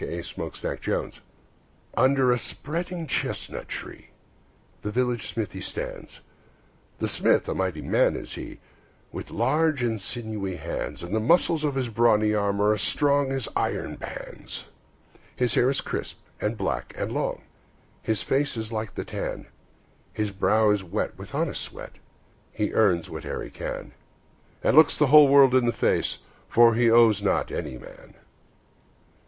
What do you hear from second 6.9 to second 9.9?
The smith, a mighty man is he, With large